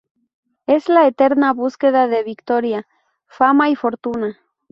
[0.65, 2.87] Es la eterna búsqueda de victoria,
[3.27, 4.39] fama y fortuna.